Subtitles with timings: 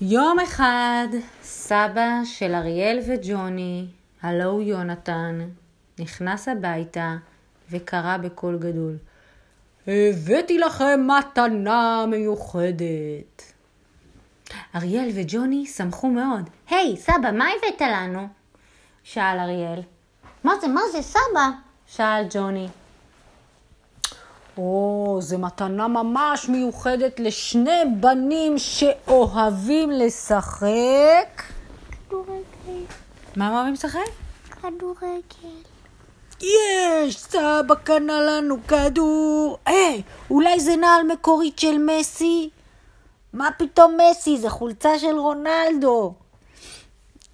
[0.00, 1.08] יום אחד
[1.42, 3.86] סבא של אריאל וג'וני,
[4.22, 5.48] הלו הוא יונתן,
[5.98, 7.16] נכנס הביתה
[7.70, 8.96] וקרא בקול גדול:
[9.86, 13.52] הבאתי לכם מתנה מיוחדת.
[14.74, 16.50] אריאל וג'וני שמחו מאוד.
[16.70, 18.28] היי, hey, סבא, מה הבאת לנו?
[19.04, 19.80] שאל אריאל.
[20.44, 21.50] מה זה, מה זה, סבא?
[21.86, 22.68] שאל ג'וני.
[24.58, 31.42] או, זו מתנה ממש מיוחדת לשני בנים שאוהבים לשחק.
[32.08, 32.84] כדורגל.
[33.36, 34.00] מה הם אוהבים לשחק?
[34.62, 35.20] כדורגל.
[36.40, 39.58] יש, סבא קנה לנו כדור.
[39.66, 42.50] היי, אולי זה נעל מקורית של מסי?
[43.32, 44.38] מה פתאום מסי?
[44.38, 46.14] זה חולצה של רונלדו.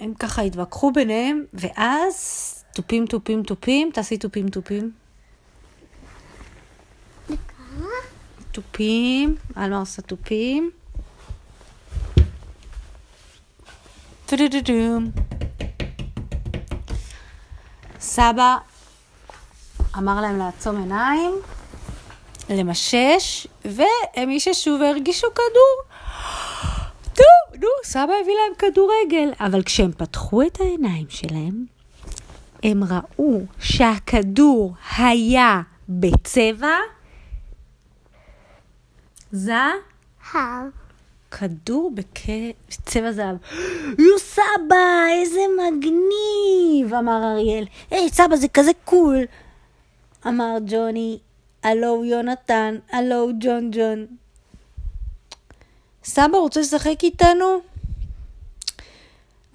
[0.00, 5.05] הם ככה התווכחו ביניהם, ואז תופים תופים תופים, תעשי תופים תופים.
[8.56, 10.70] תופים, אלמה עושה תופים.
[18.00, 18.56] סבא
[19.98, 21.34] אמר להם לעצום עיניים,
[22.50, 25.98] למשש, והם איששו והרגישו כדור.
[27.14, 29.32] טוב, נו, סבא הביא להם כדורגל.
[29.40, 31.66] אבל כשהם פתחו את העיניים שלהם,
[32.62, 36.76] הם ראו שהכדור היה בצבע
[40.32, 40.70] הב.
[41.30, 43.36] כדור בצבע זהב.
[43.98, 46.94] יו סבא, איזה מגניב!
[46.94, 47.64] אמר אריאל.
[47.90, 49.18] היי, סבא, זה כזה קול!
[50.26, 51.18] אמר ג'וני.
[51.62, 54.06] הלו יונתן, הלו ג'ון ג'ון.
[56.04, 57.60] סבא רוצה לשחק איתנו?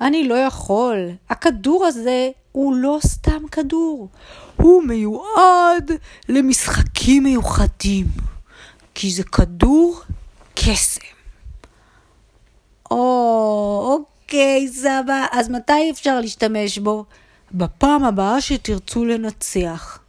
[0.01, 1.09] אני לא יכול.
[1.29, 4.07] הכדור הזה הוא לא סתם כדור.
[4.55, 5.91] הוא מיועד
[6.29, 8.05] למשחקים מיוחדים.
[9.01, 10.01] כי זה כדור
[10.55, 11.01] קסם.
[12.91, 17.05] או, אוקיי, סבא, אז מתי אפשר להשתמש בו?
[17.51, 19.99] בפעם הבאה שתרצו לנצח.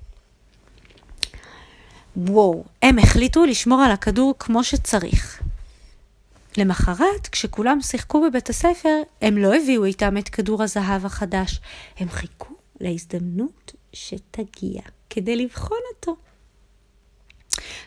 [2.17, 5.43] וואו, הם החליטו לשמור על הכדור כמו שצריך.
[6.57, 11.61] למחרת, כשכולם שיחקו בבית הספר, הם לא הביאו איתם את כדור הזהב החדש.
[11.99, 16.17] הם חיכו להזדמנות שתגיע כדי לבחון אותו.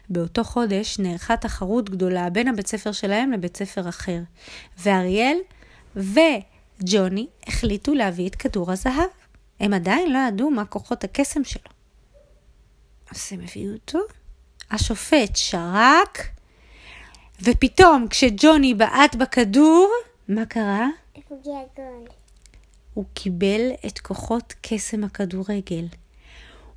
[0.09, 4.19] באותו חודש נערכה תחרות גדולה בין הבית ספר שלהם לבית ספר אחר,
[4.77, 5.37] ואריאל
[5.95, 9.09] וג'וני החליטו להביא את כדור הזהב.
[9.59, 11.71] הם עדיין לא ידעו מה כוחות הקסם שלו.
[13.11, 13.99] אז הם הביאו אותו,
[14.71, 16.27] השופט שרק,
[17.41, 19.91] ופתאום כשג'וני בעט בכדור,
[20.27, 20.87] מה קרה?
[22.93, 25.85] הוא קיבל את כוחות קסם הכדורגל.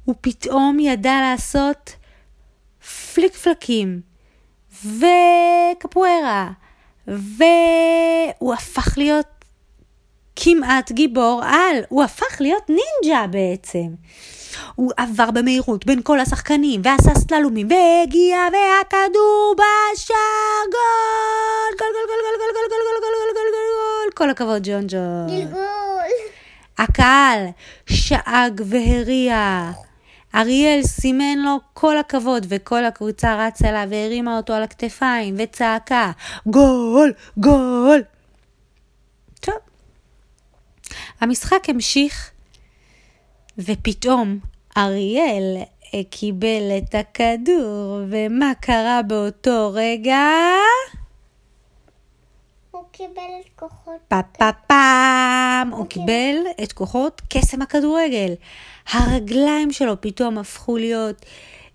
[0.04, 1.92] הוא פתאום ידע לעשות
[3.14, 4.00] פליק פלקים
[4.84, 6.50] וקפוארה,
[7.06, 9.26] והוא הפך להיות
[10.36, 13.86] כמעט גיבור על, הוא הפך להיות נינג'ה בעצם.
[14.74, 22.20] הוא עבר במהירות בין כל השחקנים ועשה סללומים והגיע והכדור בשער גול גול גול גול
[22.28, 23.68] גול גול גול גול גול גול גול גול
[24.04, 25.26] גול כל הכבוד ג'ון ג'ון.
[25.28, 25.62] גלגול.
[26.78, 27.46] הקהל
[27.86, 29.70] שאג והריע.
[30.34, 36.12] אריאל סימן לו כל הכבוד, וכל הקבוצה רצה לה והרימה אותו על הכתפיים, וצעקה,
[36.46, 38.02] גול, גול.
[39.40, 39.54] טוב.
[41.20, 42.30] המשחק המשיך,
[43.58, 44.38] ופתאום
[44.76, 45.56] אריאל
[45.94, 50.26] אה, קיבל את הכדור, ומה קרה באותו רגע?
[52.98, 54.00] קיבל את כוחות...
[54.08, 58.34] פה פה פעם, הוא קיבל את כוחות קסם הכדורגל.
[58.88, 61.26] הרגליים שלו פתאום הפכו להיות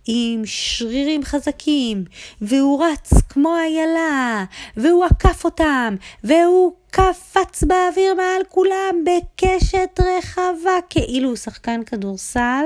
[0.06, 2.06] עם שרירים חזקים,
[2.42, 4.46] והוא רץ כמו איילה,
[4.78, 12.66] והוא עקף אותם, והוא קפץ באוויר מעל כולם בקשת רחבה, כאילו הוא שחקן כדורסל,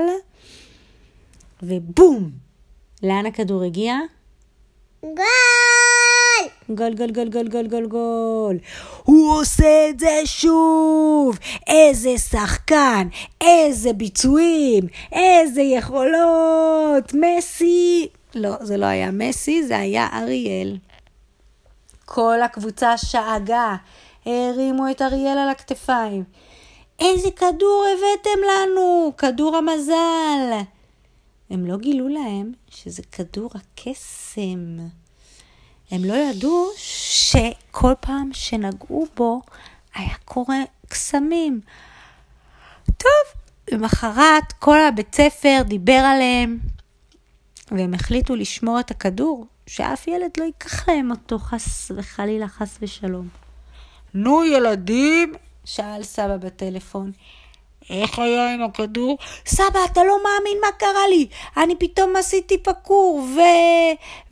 [1.62, 2.30] ובום!
[3.02, 3.94] לאן הכדור הגיע?
[5.02, 5.77] גול!
[6.70, 8.58] גול, גול, גול, גול, גול, גול, גול.
[9.04, 11.38] הוא עושה את זה שוב.
[11.66, 13.08] איזה שחקן,
[13.40, 17.14] איזה ביצועים, איזה יכולות.
[17.14, 18.08] מסי.
[18.34, 20.76] לא, זה לא היה מסי, זה היה אריאל.
[22.04, 23.76] כל הקבוצה שאגה,
[24.26, 26.24] הרימו את אריאל על הכתפיים.
[27.00, 29.12] איזה כדור הבאתם לנו?
[29.18, 30.58] כדור המזל.
[31.50, 34.78] הם לא גילו להם שזה כדור הקסם.
[35.90, 39.42] הם לא ידעו שכל פעם שנגעו בו
[39.94, 40.58] היה קורה
[40.88, 41.60] קסמים.
[42.84, 43.42] טוב,
[43.72, 46.58] למחרת כל הבית ספר דיבר עליהם,
[47.70, 53.28] והם החליטו לשמור את הכדור, שאף ילד לא ייקח להם אותו חס וחלילה, חס ושלום.
[54.14, 57.12] נו ילדים, שאל סבא בטלפון.
[57.90, 59.18] איך היה עם הכדור?
[59.46, 61.26] סבא, אתה לא מאמין מה קרה לי.
[61.56, 63.40] אני פתאום עשיתי פקור, ו...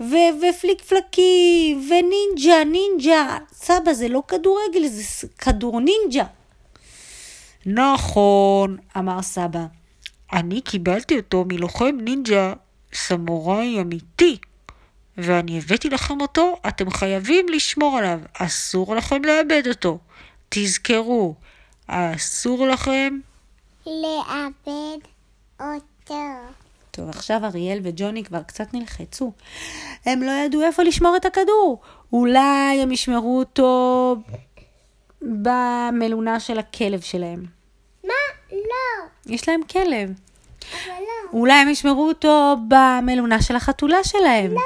[0.00, 0.14] ו...
[0.42, 3.38] ופליק פלקי, ונינג'ה, נינג'ה.
[3.52, 6.24] סבא, זה לא כדורגל, זה כדור נינג'ה.
[7.66, 9.64] נכון, אמר סבא.
[10.32, 12.52] אני קיבלתי אותו מלוחם נינג'ה
[12.94, 14.36] סמוראי אמיתי,
[15.18, 19.98] ואני הבאתי לכם אותו, אתם חייבים לשמור עליו, אסור לכם לאבד אותו.
[20.48, 21.34] תזכרו,
[21.86, 23.18] אסור לכם
[23.86, 24.98] לאבד
[25.60, 26.24] אותו.
[26.90, 29.32] טוב, עכשיו אריאל וג'וני כבר קצת נלחצו.
[30.06, 31.80] הם לא ידעו איפה לשמור את הכדור.
[32.12, 34.16] אולי הם ישמרו אותו
[35.22, 37.44] במלונה של הכלב שלהם.
[38.04, 38.12] מה?
[38.52, 39.06] לא.
[39.26, 40.10] יש להם כלב.
[40.72, 41.32] אבל לא.
[41.32, 44.54] אולי הם ישמרו אותו במלונה של החתולה שלהם.
[44.54, 44.60] לא.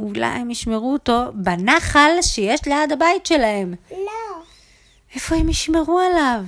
[0.00, 3.74] אולי הם ישמרו אותו בנחל שיש ליד הבית שלהם.
[3.90, 4.42] לא.
[5.14, 6.44] איפה הם ישמרו עליו?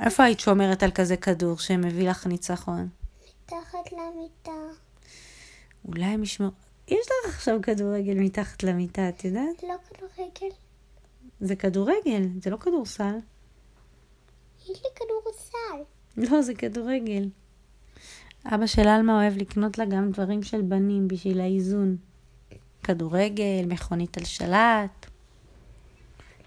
[0.00, 2.88] איפה היית שומרת על כזה כדור שמביא לך ניצחון?
[3.44, 4.50] מתחת למיטה.
[5.88, 6.50] אולי הם ישמרו...
[6.88, 9.62] יש לך עכשיו כדורגל מתחת למיטה, את יודעת?
[9.62, 10.54] לא כדורגל.
[11.40, 13.14] זה כדורגל, זה לא כדורסל.
[14.62, 15.84] יש לי כדורסל.
[16.16, 17.28] לא, זה כדורגל.
[18.46, 21.96] אבא של עלמה אוהב לקנות לה גם דברים של בנים בשביל האיזון.
[22.82, 25.06] כדורגל, מכונית על שלט.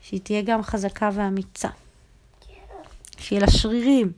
[0.02, 1.70] שהיא תהיה גם חזקה ואמיצה.
[3.19, 4.12] שיהיה לה שרירים.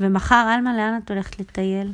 [0.00, 1.92] ומחר, עלמה, לאן את הולכת לטייל?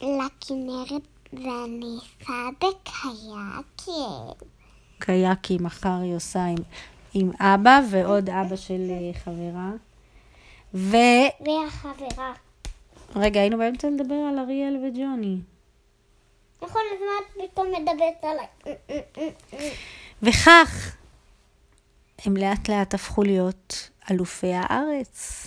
[0.00, 1.02] לכנרת
[1.32, 4.48] ואני אסע בקיאקים.
[4.98, 6.58] קיאקי מחר היא עושה עם,
[7.14, 9.70] עם אבא ועוד אבא של אה, חברה.
[10.74, 10.96] ו...
[11.40, 12.32] והחברה.
[13.16, 15.36] רגע, היינו באמצע לדבר על אריאל וג'וני.
[16.62, 18.46] נכון, אז מה את פתאום מדברת עליי?
[20.22, 20.96] וכך
[22.24, 25.46] הם לאט לאט הפכו להיות אלופי הארץ,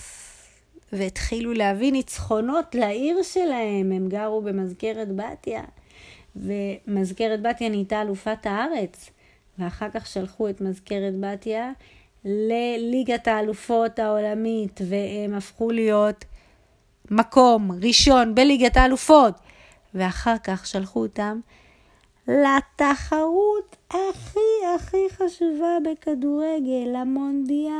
[0.94, 3.92] והתחילו להביא ניצחונות לעיר שלהם.
[3.92, 5.64] הם גרו במזכרת בתיה,
[6.36, 9.10] ומזכרת בתיה נהייתה אלופת הארץ,
[9.60, 11.72] ואחר כך שלחו את מזכרת בתיה
[12.26, 16.26] לליגת האלופות העולמית, והם הפכו להיות
[17.12, 19.34] מקום ראשון בליגת האלופות,
[19.94, 21.40] ואחר כך שלחו אותם
[22.28, 27.74] לתחרות הכי הכי חשובה בכדורגל, המונדיאל.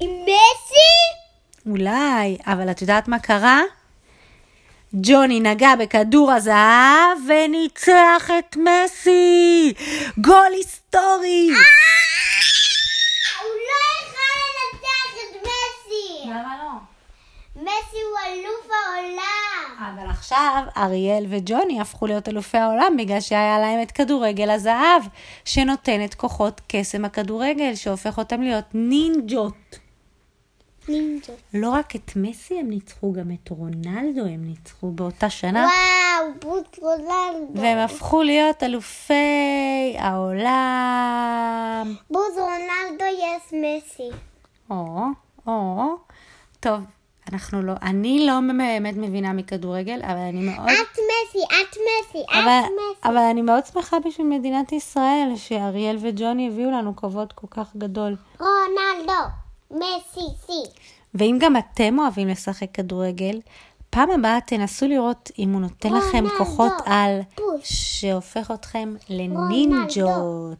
[0.00, 1.18] עם מסי?
[1.66, 3.60] אולי, אבל את יודעת מה קרה?
[4.94, 9.74] ג'וני נגע בכדור הזהב וניצח את מסי!
[10.18, 11.48] גול היסטורי!
[13.40, 16.30] הוא לא יכול לנצח את מסי!
[16.30, 16.87] למה לא?
[17.68, 19.92] מסי הוא אלוף העולם!
[19.92, 25.02] אבל עכשיו אריאל וג'וני הפכו להיות אלופי העולם בגלל שהיה להם את כדורגל הזהב,
[25.44, 29.78] שנותן את כוחות קסם הכדורגל, שהופך אותם להיות נינג'ות.
[30.88, 31.32] נינג'ה.
[31.54, 35.66] לא רק את מסי הם ניצחו, גם את רונלדו הם ניצחו באותה שנה.
[35.66, 37.60] וואו, בוט רונלדו.
[37.60, 41.94] והם הפכו להיות אלופי העולם.
[42.10, 44.10] בוט רונלדו יש מסי.
[44.70, 45.04] או,
[45.46, 45.96] או.
[46.60, 46.80] טוב,
[47.32, 50.68] אנחנו לא, אני לא באמת מבינה מכדורגל, אבל אני מאוד...
[50.68, 53.08] את מסי, את מסי, את אבל, מסי.
[53.08, 58.16] אבל אני מאוד שמחה בשביל מדינת ישראל, שאריאל וג'וני הביאו לנו כבוד כל כך גדול.
[58.40, 59.22] רונלדו,
[59.70, 60.80] מסי, סי.
[61.14, 63.40] ואם גם אתם אוהבים לשחק כדורגל,
[63.90, 68.00] פעם הבאה תנסו לראות אם הוא נותן לכם רונלדו, כוחות על פוש.
[68.00, 70.58] שהופך אתכם לנינג'ות.